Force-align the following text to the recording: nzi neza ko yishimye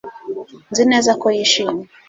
nzi 0.71 0.83
neza 0.91 1.11
ko 1.21 1.27
yishimye 1.35 1.85